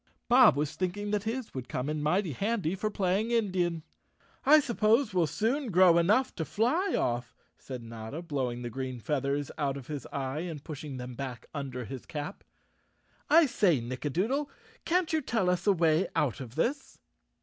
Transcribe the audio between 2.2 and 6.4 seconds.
handy for playing Indian. "I suppose we'll soon grow enough